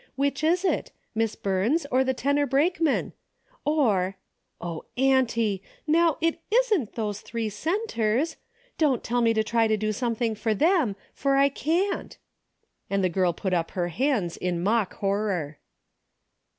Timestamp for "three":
7.21-7.49